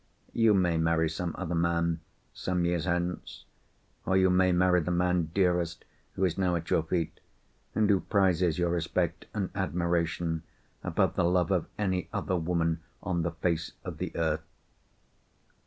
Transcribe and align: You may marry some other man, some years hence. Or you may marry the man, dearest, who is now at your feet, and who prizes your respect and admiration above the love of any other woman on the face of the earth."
You 0.33 0.55
may 0.55 0.79
marry 0.79 1.07
some 1.07 1.35
other 1.37 1.53
man, 1.53 1.99
some 2.33 2.65
years 2.65 2.85
hence. 2.85 3.45
Or 4.03 4.17
you 4.17 4.31
may 4.31 4.51
marry 4.51 4.81
the 4.81 4.89
man, 4.89 5.29
dearest, 5.31 5.85
who 6.13 6.25
is 6.25 6.39
now 6.39 6.55
at 6.55 6.71
your 6.71 6.81
feet, 6.81 7.19
and 7.75 7.87
who 7.87 7.99
prizes 7.99 8.57
your 8.57 8.71
respect 8.71 9.27
and 9.35 9.51
admiration 9.53 10.41
above 10.83 11.15
the 11.15 11.23
love 11.23 11.51
of 11.51 11.67
any 11.77 12.09
other 12.11 12.35
woman 12.35 12.79
on 13.03 13.21
the 13.21 13.29
face 13.29 13.73
of 13.83 13.99
the 13.99 14.11
earth." 14.15 14.41